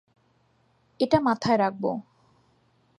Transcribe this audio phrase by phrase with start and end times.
[0.99, 1.83] এটা মাথায় রাখব।